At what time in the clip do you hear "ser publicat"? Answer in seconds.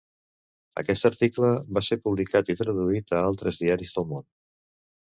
1.89-2.53